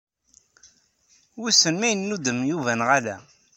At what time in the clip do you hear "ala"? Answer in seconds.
2.97-3.15